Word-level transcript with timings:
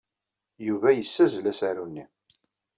Yuba 0.67 0.89
yessazzel 0.91 1.45
asaru-nni. 1.51 2.05